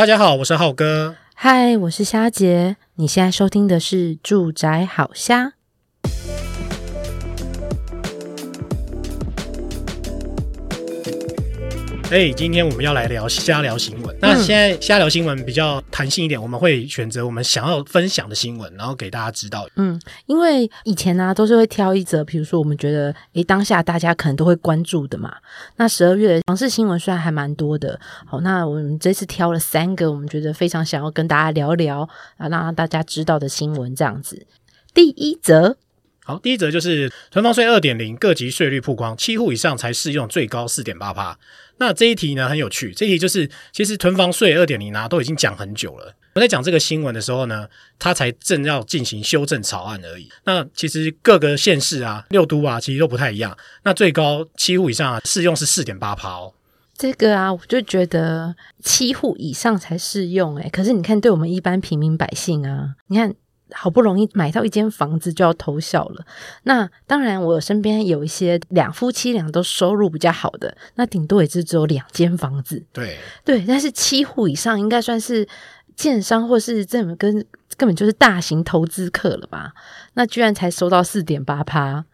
[0.00, 1.14] 大家好，我是浩哥。
[1.34, 2.78] 嗨，我是虾姐。
[2.94, 5.44] 你现在收听的是《住宅好虾》。
[12.10, 14.16] 哎，今天我们要来聊瞎聊新闻。
[14.20, 19.68] 那现在瞎聊新闻比较弹性一点，我们会选择我们想要分享的新闻，然后给大家知道。
[19.76, 19.96] 嗯，
[20.26, 25.32] 因为以前呢、啊，都是会挑一则，比如说我们觉得，哎，当下大家可能都会关注的嘛。
[25.76, 32.00] 那十二月的房市新闻虽然还蛮多的，好，那我们这次挑了三个，我们觉得非常想要跟大家聊聊
[32.38, 34.48] 啊，让大家知道的新闻这样子。
[34.92, 35.76] 第一则。
[36.24, 41.38] 好，第一则就是囤房税二点零各级税率曝光，七户以上才适用，最高四点八趴。
[41.80, 46.14] 那这一题呢很有趣，这一题就是其实囤房税二点零啊都已经讲很久了。
[46.34, 47.66] 我在讲这个新闻的时候呢，
[47.98, 50.28] 它才正要进行修正草案而已。
[50.44, 53.56] 那其实各个县市啊、六都啊，其实都不太一样。
[53.82, 56.52] 那最高七户以上啊适用是四点八趴哦。
[56.96, 63.34] 这个啊，我就觉得七户以上才适用诶，可是你看，对我们一般平民百姓啊，你看。
[63.72, 66.24] 好不容易买到一间房子就要偷笑了。
[66.64, 72.84] 那当然，我身边有一些两夫妻俩都收入比较好的，那顶多也是只有两间房子。
[72.92, 75.46] 对对，但是七户以上应该算是
[75.96, 77.44] 建商或是这么跟
[77.76, 79.72] 根本就是大型投资客了吧？
[80.14, 82.04] 那居然才收到四点八趴，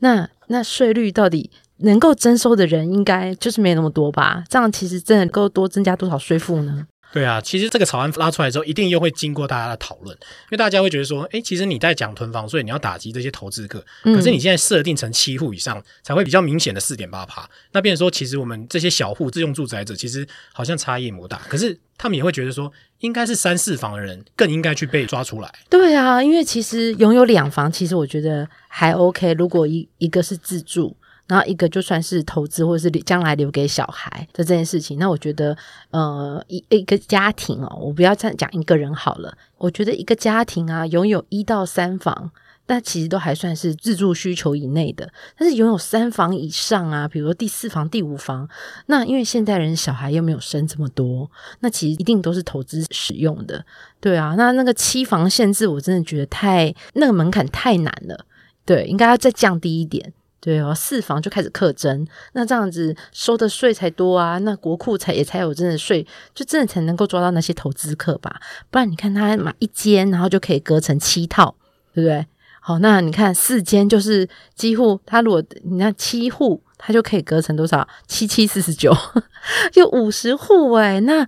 [0.00, 4.44] 那那税率到底能够征收的人应该就是没那么多吧？
[4.48, 6.86] 这样其实真的能够多增加多少税负呢？
[7.12, 25.50] 对啊，其实这个草案拉出来之后，一定又会经过大家的讨论，因为大家会觉得说，哎，其实你在讲囤房税，所以你要打击这些投资客，可是你现在设定成七户以上才会比较明显的四点八趴，那变成说，其实我们这些小户自用住宅者，其实好像差异不大，可是他们也会觉得说，应该是三四房的人更应该去被抓出来。
[25.70, 30.96] 对啊，因为其实拥有两房，其实我觉得还 OK，如果一一个是自住。
[31.26, 35.56] 然后一个就算是投资或者是将来留给小孩的这件事情，那我觉得，
[35.90, 39.36] 呃，一一个家庭哦，我不要再讲一个人好了。
[39.58, 42.30] 我觉得一个家庭啊，拥有一到三房，
[42.68, 45.12] 那其实都还算是自住需求以内的。
[45.36, 48.48] 但是拥有三房以上啊，比如说第四房、第五房，
[48.86, 51.28] 那因为现代人小孩又没有生这么多，
[51.60, 53.64] 那其实一定都是投资使用的。
[53.98, 58.26] 对啊，那那个七房限制，我真的觉得太那个门槛太难了。
[58.64, 60.12] 对，应该要再降低一点。
[60.46, 68.40] 对哦，四房就开始课征，那这样子收的税才多啊，那国库才也才有真的税，就真的才能够抓到那些投资客吧。
[68.70, 71.56] 不然你看他买一间，然后就可以隔成七套，
[71.92, 72.24] 对不对？
[72.60, 77.84] 好，那你看四间就是几乎他如果你看七户，他就可以隔成多少？
[78.06, 78.96] 七七四十九，
[79.72, 81.26] 就五十户哎，那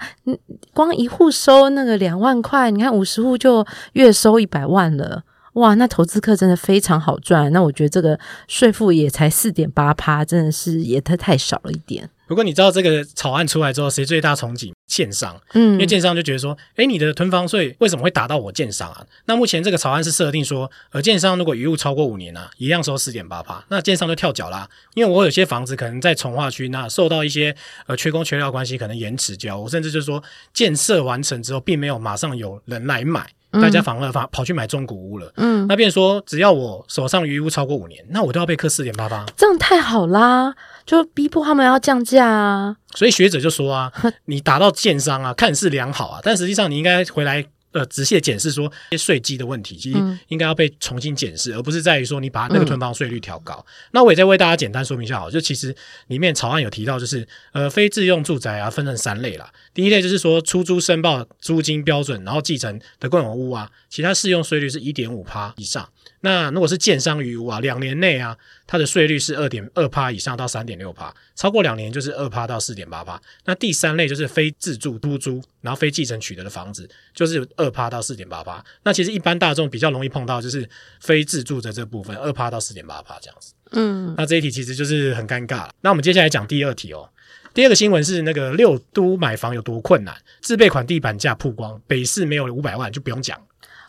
[0.73, 5.25] 光一户收那个两万块，你看五十户就月收一百万了。
[5.59, 7.53] 哇，那投资客真的非常好赚。
[7.53, 12.09] 那我觉得这个税负也才四点八趴，真的是也太太少了一点。
[12.27, 14.71] 不过你知道这个草案出来之后，谁最大憧憬？
[14.87, 19.07] 建商，嗯，因为建商就觉得说，哎，你的囤房税为什么会打到我建商啊？
[19.27, 24.69] 那目前这个草案是设定说，呃，建商如果余物超过五年啊，一样收四点八趴，那建商就跳脚啦。
[24.95, 27.55] 因为我有些房子可能在从化区，那受到一些
[27.87, 33.31] 呃缺工缺料关系，可能延迟交，我甚至就是说建设完成之后，并没有马上有人来买。
[33.53, 40.55] 大家反而跑跑去买中古屋了，嗯，那便说只要我手上余屋超过五年，那我都要被克四点八八，这样太好啦，
[40.85, 42.77] 就逼迫他们要降价啊。
[42.95, 43.93] 所以学者就说啊，
[44.27, 47.47] 你打到建商啊，看似良好啊，但实际上你应该回来。
[47.73, 49.99] 呃，仔细的检视说，这些税基的问题，其实
[50.29, 53.55] 应该要被重新检视，嗯、而不是在于说你把那个囤房税率调高。
[53.69, 55.75] 嗯、那我也再为大家简单说明一下，好，就其实
[56.06, 59.53] 里面草案有提到，就是呃，非自用住宅啊，分成三类啦。
[59.75, 65.89] 第一类就是说出租申报租金标准，然后继承的共有屋啊，其他适用税率是一点五趴以上。
[66.21, 68.37] 那如果是建商余屋啊，两年内啊，
[68.67, 73.21] 它的税率是二点二趴以上到三点六趴，超过两年就是二趴到四点八趴。
[73.45, 78.65] 那第三类就是非自住出租，然后非继承取得的房子，就是二趴到四点八趴。
[78.83, 80.69] 那其实一般大众比较容易碰到就是
[81.01, 83.55] 非自住的这部分，二趴到四点八趴这样子。
[83.73, 85.69] 嗯，那这一题其实就是很尴尬。
[85.83, 87.09] 那我们接下来讲第二题哦。
[87.55, 93.41] 第二个新闻是那个六都买房有多困难，自备款地板价曝光，北市没有五百万就不用讲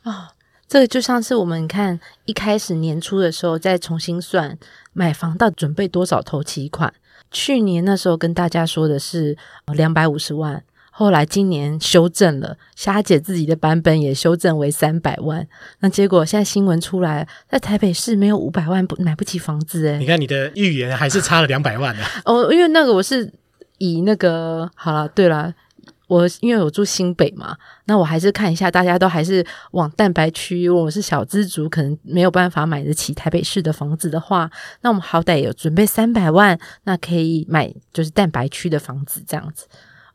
[0.03, 0.29] 啊。
[0.69, 4.55] 这个就像是我们看一开始年初的时候再重新算
[4.93, 6.93] 买房到底准备多少头期款，
[7.31, 9.35] 去年那时候跟大家说的是
[9.73, 15.47] 两百五十万，后来今年修正了，虾姐自己的版本也修正为三百万，
[15.79, 19.97] 那结果现在新闻出来，在台北市没有五百万不买不起房子诶。
[19.97, 22.03] 你看你的预言还是差了两百万呢。
[22.25, 23.33] 哦，因为那个我是
[23.79, 25.51] 以那个好了，对了。
[26.09, 30.65] 我因为我住新北嘛，那我还是看一下，大家都还是往蛋白区。
[30.65, 34.49] 如果我是小资族，可能没有办法买得起台北市的房子的话，
[34.81, 39.67] 那我们好歹有准备三百万，那可以买就是蛋白区的房子这样子。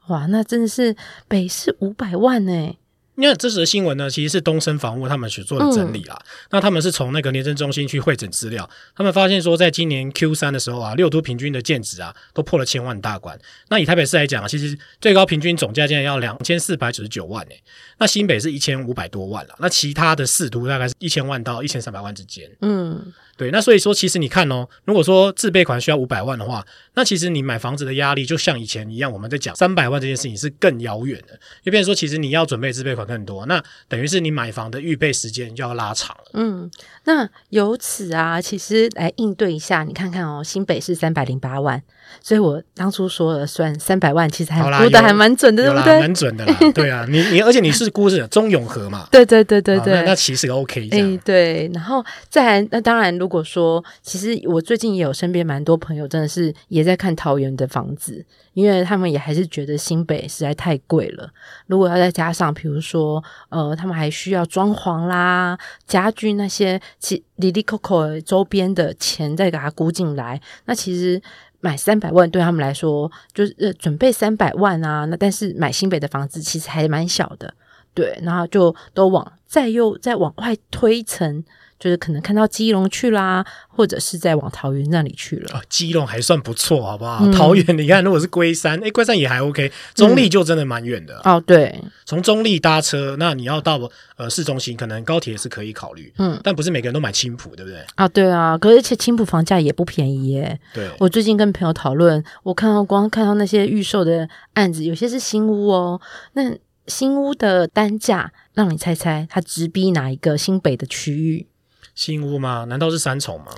[0.08, 0.94] 哇，那真的是
[1.28, 2.76] 北市五百万呢。
[3.16, 6.16] 因为这则新闻呢，其实是东森房屋他们所做的整理啦。
[6.20, 13.38] 嗯、那他们是从那个廉政中心去汇整资料，他们发现说，在今年 Q 三的时候啊，六都平均的建值啊，都破了千万大关。
[13.68, 17.62] 那以台北市来讲啊，其实最高平均总价竟然要两千四百九十九万诶。
[17.98, 22.50] 那新北是一千五百多万了，那其他的四都大概是一千万到一千三百万之间。
[22.60, 23.12] 嗯。
[23.36, 26.64] 对，那所以说，其实你看哦，如果说自备款需要五百万的话，
[26.94, 31.38] 那其实你买房子的压力就像以前一样，我们在讲三百万这件事情是更遥远的。
[31.62, 36.24] 就变成说，其实你要准备自备款更多，那等于是你买房的预备时间就要拉长了。
[36.34, 36.70] 嗯，
[37.04, 41.82] 那由此啊，其实来应对一下，你看看哦，新北是三百零八万。
[42.20, 46.00] 所以我当初说了算三百万，其实还估的还蛮准的，对不对？
[46.00, 49.08] 蛮准的啦，对啊，你你而且你是估是中永和嘛？
[49.10, 51.10] 对对对对对，那，那其实 OK 这样。
[51.10, 58.22] 欸、对，然后再来，那当然，如如果说其实我最近也有身边蛮多朋友，真的是也在看桃园的房子，
[58.52, 61.30] 因为他们也还是觉得新北实在太贵了。
[61.66, 71.22] 如果要再加上，比如说呃，他们还需要装潢啦、家具那些，其里里扣扣周边的钱再给他估进来，那其实。
[71.60, 75.06] 买三百万对他们来说，就是呃准备三百万啊。
[75.06, 77.54] 那但是买新北的房子其实还蛮小的，
[77.94, 81.42] 对，然后就都往再又再往外推一层。
[81.84, 85.50] 就是可能看到基隆去啦，或者是在往桃园那里去了。
[85.54, 87.18] 哦，基隆还算不错，好不好？
[87.20, 89.70] 嗯、桃园你看，如果是龟山，哎，龟山也还 OK。
[89.94, 91.40] 中立就真的蛮远的、嗯、哦。
[91.46, 93.78] 对，从中立搭车，那你要到
[94.16, 96.10] 呃市中心，可能高铁是可以考虑。
[96.16, 97.84] 嗯，但不是每个人都买青浦，对不对？
[97.96, 98.56] 啊，对啊。
[98.56, 100.58] 可是而且青浦房价也不便宜耶。
[100.72, 106.00] 对，我最近跟朋友讨论，我看到光看到那些预售的案子，有些是新屋哦。
[106.32, 106.56] 那
[106.86, 111.46] 新屋的单价，让你猜猜，它直逼哪一个新北的区域？
[111.94, 112.64] 新屋吗？
[112.68, 113.52] 难道是三重吗？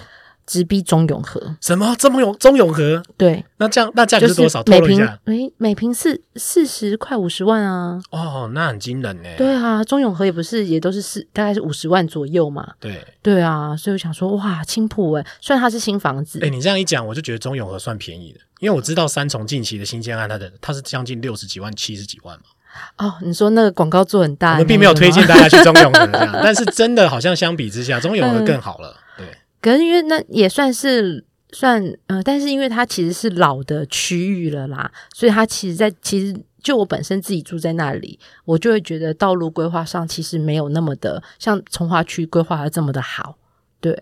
[0.47, 1.56] 直逼中永和？
[1.61, 1.97] 什么？
[1.97, 3.03] 中永中永和？
[3.17, 4.62] 对，那这样那价格是多少？
[4.62, 5.19] 透露一下。
[5.25, 8.00] 每每平四四十块五十万啊！
[8.12, 9.29] 哦，那很惊人呢。
[9.37, 12.75] 对啊，中永和也不是也都是四，大概是五十万左右嘛。
[12.79, 22.44] 对对啊，所以我想说，哇，青浦哎，虽然它是新房子，哎，你这样一讲，我就觉得中永和算便宜的，因为我知道三重近期的新建案，它的它是将近六十几万、七十几万嘛。
[22.99, 28.96] 哦，你说那个广告做很大，我们并没有推荐大家去中永和这样， 但是真的好像相比之下，中永和更好了。
[29.19, 43.37] 嗯、对，可是因为那也算是算呃，但是因为它其实是老的区域了啦，所以它其实在其实就我本身自己住在那里，我就会觉得道路规划上其实没有那么的像从化区规划的这么的好。
[43.78, 43.96] 对，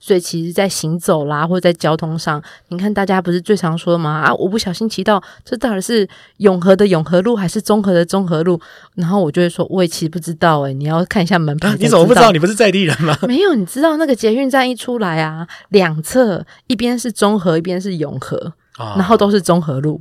[0.00, 4.22] 所以其实，在行走啦，或者在交通上，你看大家不是最常说的吗？
[4.24, 6.08] 啊，我不小心骑到，这到底是
[6.38, 8.58] 永和的永和路还是中和的中和路？
[8.94, 11.76] 然后我就会说，我也其实不知道诶，你要看一下门牌。
[11.78, 12.32] 你怎么不知道？
[12.32, 13.16] 你不是在地人吗？
[13.28, 18.36] 没有，你知道那个捷运站一出来啊，两侧一边是中和，一边是永和，
[18.78, 20.00] 哦、然后都是中和路。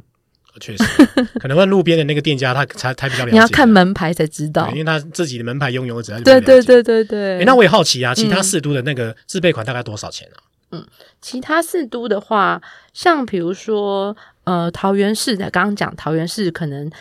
[0.59, 0.83] 确实，
[1.39, 3.31] 可能问路边的那个店家，他才才比较了解。
[3.31, 6.19] 你要看门牌才知道，因为他自己的门牌拥有者。
[6.21, 7.39] 对对对对对。
[7.39, 10.37] 哎，那我也好奇啊，其他四都的那个自备款大概多少钱啊？
[10.71, 10.85] 嗯，
[11.21, 12.61] 其他四都的话，
[12.93, 16.91] 像比如说呃桃园市的，刚刚讲桃园市可能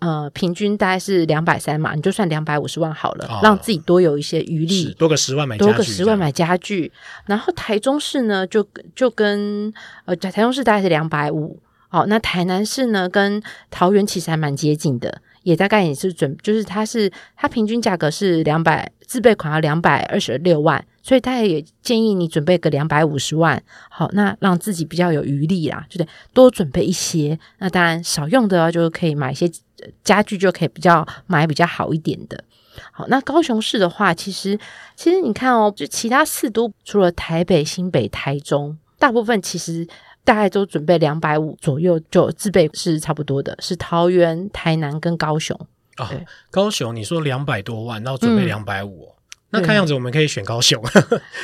[0.00, 6.90] 呃平均大概是两百三嘛，你就算两百五十万好了，让自己多有一些余力，多个十万买多个十万买家具。
[7.26, 8.66] 然后台中市呢，就
[8.96, 9.72] 就跟
[10.04, 11.60] 呃台中市大概是两百五。
[11.92, 27.38] 好，那台南市呢，跟桃园其实还蛮接近的，也大概也是准，就是它是它平均价格是两百，自备款要两百二十六万，所以他也建议你准备个两百五十万，好，那让自己比较有余力啦，就得多准备一些。
[27.58, 29.46] 那当然少用的就可以买一些
[30.02, 32.42] 家具，就可以比较买比较好一点的。
[32.90, 34.58] 好，那高雄市的话，其实
[34.96, 39.86] 其实你看哦，就其他四都除了台北、新北、台中，大部分其实。
[40.24, 45.58] 大概都准备两百五左右，就自备是差不多的，是桃园、台南跟高雄。
[45.96, 46.10] 啊，
[46.50, 49.12] 高雄你说两百多万，然后准备两百五。
[49.52, 50.82] 嗯那看样子我们可以选高雄，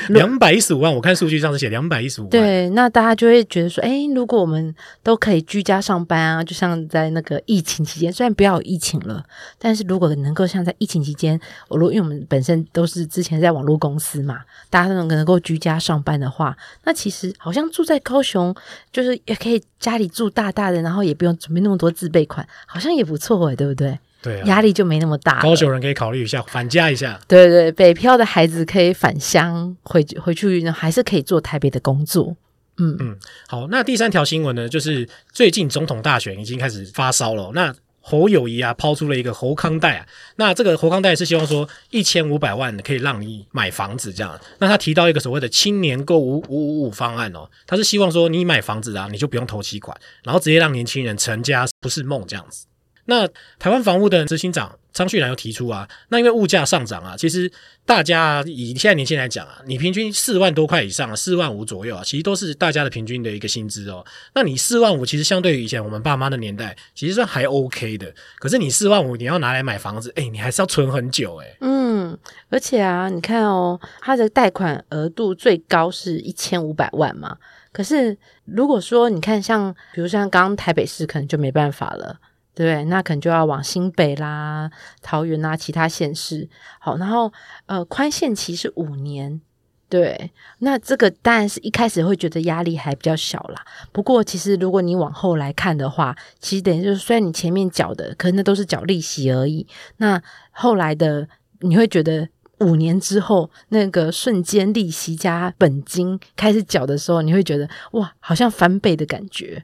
[0.08, 0.92] 两百一十五万。
[0.94, 2.30] 我看数据上是写两百一十五万。
[2.30, 9.22] 对，那大家就会觉得说，哎，如果我们都可以居家上班啊，就像在那个疫情期间，虽然不要有疫情了，
[9.58, 11.38] 但是如果能够像在疫情期间，
[11.68, 18.54] 我如因为我们本身都是之前在网络公司嘛，大家都能能够居家上班的话，那其实好像住在高雄，
[18.90, 23.98] 就是也可以家里住大大的，然后也不用准备那么多自备款，好像也不错诶，对不对？
[24.20, 25.40] 对、啊，压力就没那么大。
[25.40, 27.20] 高雄人可以考虑一下返家一下。
[27.28, 32.37] 对对，北漂的孩子可以返乡回回去呢，还是可以做台北的工作。
[32.78, 33.66] 嗯嗯，好。
[33.68, 37.50] 那第三条新闻呢，就是最近总统大选已经开始发烧了。
[37.54, 40.06] 那侯友谊啊，抛出了一个侯康贷啊。
[40.37, 44.38] 那这个侯康贷是希望说一千五百万可以让你买房子这样。
[44.58, 52.66] 那他提到一个所谓的青年购五五五五方案哦，他是希望说你买房子啊，你就不用投期款，然后直接让年轻人成家不是梦这样子。
[53.10, 53.26] 那
[53.58, 57.50] 台湾房屋的执行长张旭然又提出啊，那因为物价上涨啊，其实
[57.86, 64.04] 大家以现在年轻人来讲啊，你平均四万多块以上，四万五左右啊，其实都是大家的平均的一个薪资哦。
[64.34, 68.12] 那你四万五，其实相对于以前我们爸妈的年代，其实算还 OK 的。
[68.38, 71.56] 可是你四万五，你要拿来买房子，哎，你还是要存很久哎。
[71.60, 72.18] 嗯，
[72.50, 77.38] 而且啊，你看哦，它的贷款额度最高是一千五百万嘛。
[77.72, 82.18] 可是如果说你看像，比如像刚刚台北市，可能就没办法了。
[82.58, 84.68] 对，那可能就要往新北啦、
[85.00, 86.48] 桃园啦、其他县市。
[86.80, 87.32] 好，然后
[87.66, 89.40] 呃，宽限期是五年。
[89.88, 93.64] 对，那这个当然是一开始会觉得压力还比较小啦。
[93.92, 99.64] 不过，其实如果你往后来看的话，其实等于就是虽然你前面缴的，可能那都是缴利息而已。
[99.98, 101.28] 那后来的
[101.60, 109.62] 你会觉得五年之后，那个瞬间利息加本金开始缴的时候，你会觉得哇，好像翻倍的感觉。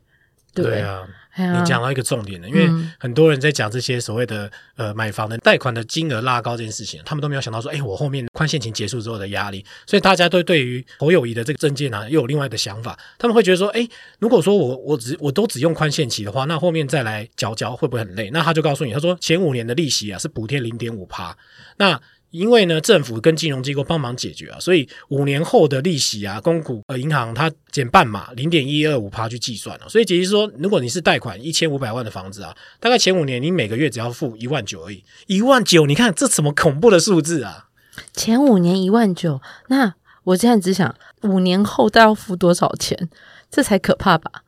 [0.54, 1.04] 对，对啊。
[1.36, 12.98] 你讲到一个重点了，因为很多人在讲这些所谓的呃买房的贷款的金额拉高这件事情，他们都没有想到说，哎，我后面宽限期结束之后的压力，所以大家都对于侯友谊的这个证件呢，又有另外的想法。
[13.18, 13.88] 他们会觉得说，哎，
[14.18, 18.30] 如果说我我只我都只用宽限期的话，那后面再来缴缴会不会很累？
[18.30, 21.36] 那他就告诉你，他说前五年的利息啊是补贴零点五趴，
[21.78, 22.00] 那。
[22.34, 29.88] 因为呢，政府跟金融机构帮忙解决啊，所以五年后的利息啊，公股呃银行它减半嘛，零点一二五趴去计算了。
[29.88, 37.68] 所以解释说，如果你是贷款一千五百万的房子啊，大概前五年你每个月只要付一万九而已，一万九，你看这什么恐怖的数字啊？
[38.12, 43.08] 前五年一万九，那我现在只想五年后都要付多少钱？
[43.48, 44.42] 这才可怕吧？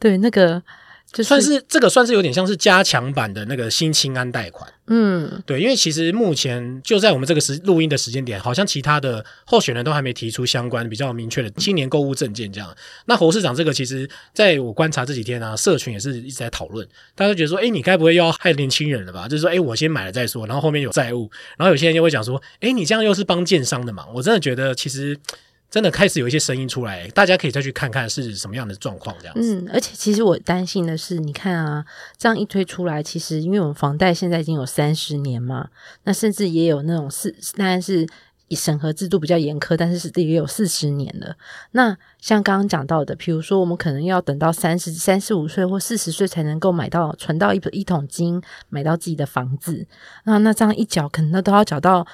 [0.00, 0.64] 对，那个。
[1.12, 4.72] 就算是这个，算是有点像是加强版的那个新青安贷款。
[4.86, 12.76] 嗯，对，因为其实目前就在我们这个时录音的时间点，好像其他的候选人都还没提出相关比较明确的青年购物证件这样。
[13.06, 16.86] 那侯市长这个，其实在我观察这几天啊，社群也是一直在讨论，
[17.16, 19.26] 大家都觉得说，哎，你该不会又要害年轻人了吧？
[19.26, 24.06] 就是说，哎，我先买了再说，然后后面有债务，然后有些人就会讲说，哎，你这样又是帮建商的嘛？
[24.14, 25.18] 我真的觉得其实。
[25.70, 29.54] 真的开始有一些声音出来，大家可以再去看看是什么样的状况这样子。
[29.54, 31.84] 嗯，而且其实我担心的是，你看啊，
[32.18, 35.68] 这样一推出来，其实因为我们房贷现在已经有三十年嘛，
[36.02, 38.04] 那甚至也有那种四，当然是
[38.50, 41.36] 审核制度比较严苛，但是是也有四十年了。
[41.70, 49.86] 那像刚刚讲到的，比如说我们可能要等到三十三十五岁或四十岁才能够买到存到一一桶金，买到自己的房子。
[50.24, 52.04] 那那这样一缴，可能都要缴到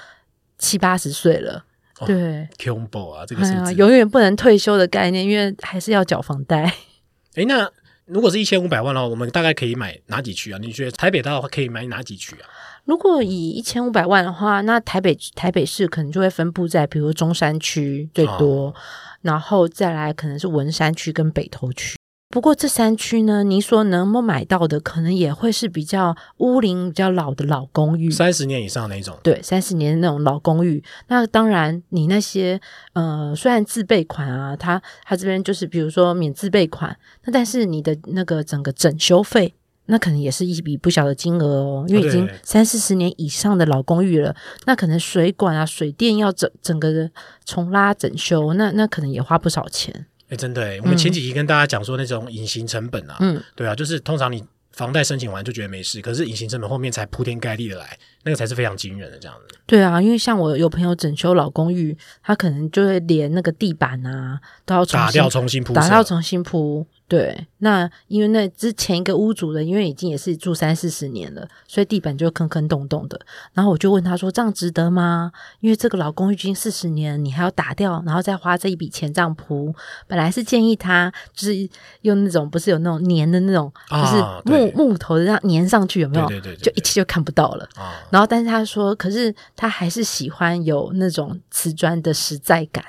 [0.58, 1.64] 七八十岁了。
[2.04, 6.64] 对，combo 啊，这个是、哎、永远不能退休的概念，因为还是要缴房贷。
[7.36, 7.70] 哎，那
[8.04, 10.58] 如果是一千五百万的话，我们大概可以买哪几区啊？
[10.60, 12.48] 你觉得台北大的话可以买哪几区啊？
[12.84, 18.74] 如果以一千五百万的话，那台北台北市可能就会分布在，比如中山区最多，哦、
[19.22, 21.95] 然后再来可能是文山区跟北投区。
[22.28, 29.16] 不过这三区呢，你所能够买到的，可能也会是比较屋龄比较老的老公寓，三十年以上那种。
[29.22, 30.82] 对，三十年的那种老公寓。
[31.06, 32.60] 那当然，你那些
[32.94, 39.54] 呃，虽然自备款啊，它它这边就是比如说免自备款，那但是你的那个整个整修费，
[39.86, 44.34] 那可能也是一笔不小的金额哦，因为已经三四十年以上的老公寓了，
[44.66, 47.10] 那可能水管啊、水电要整整个的
[47.44, 50.06] 重拉整修，那那可能也花不少钱。
[50.28, 54.42] 哎，真的哎，我们前几集跟大家讲说那种隐形成本啊，嗯，对啊，就是通常你
[54.72, 59.56] 房贷申请完就觉得没事，可是隐形成本后面才铺天盖地的来，那个才是非常惊人的这样子。
[59.66, 66.86] 对啊，因为像我有朋友整修老公寓，他可能就会连那个地板啊都要重新打掉重新铺，打掉重新铺。
[67.08, 73.20] 对，那因为那之前一个屋主的，因为已经也是住三四十年了，所以地板就坑坑洞洞的。
[73.52, 75.30] 然后我就问他说：“这样值得吗？
[75.60, 79.72] 因为这个老公寓已经四十年，你还要打掉，然后再花这一笔钱这样铺。
[80.08, 81.70] 本来是建议他就是
[82.00, 86.26] 用那种不是有那种粘的那种，就是木木头的粘上去，有没有？
[86.26, 87.68] 对对对，就一切就看不到了。
[88.10, 92.84] 然后但是他说，可是他还是喜欢有那种瓷砖的实在感。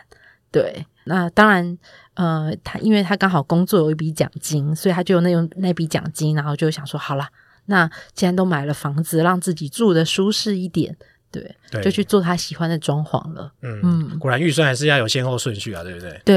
[0.50, 1.78] 对，那当然。”
[2.18, 7.30] 呃，他因为他刚好工作有一笔奖金，所以他就用那用那笔奖金，然后就想说，好啦，
[7.68, 10.98] 那既然都买了房子，让自己住的舒适一点，
[11.30, 13.54] 对，对就去做他喜欢的装潢了。
[13.62, 16.20] 嗯嗯，果然预算还是要有先后顺序啊，对不对？
[16.26, 16.36] 对，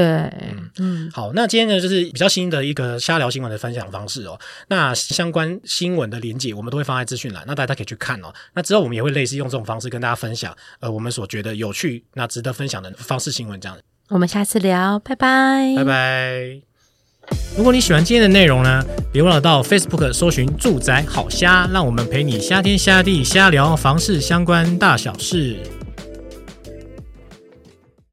[0.51, 1.11] 嗯嗯。
[1.11, 4.39] 好，那今天呢，就是比较新的一个瞎聊新闻的分享方式哦。
[4.67, 8.31] 那相关新闻的连接，我们都会放在资讯栏，那大家可以去看哦。
[8.53, 13.75] 那之后我们也会类似用这种方式跟大家分享，呃，我们所觉得有趣、那值得分享的方式新闻这样。
[14.11, 16.59] 我们下次聊，拜拜，拜拜。
[17.55, 25.55] 如果你喜欢今天的内容呢，别忘了到 Facebook 搜寻“住宅好虾”，让我们陪你瞎天瞎地瞎聊房事相关大小事。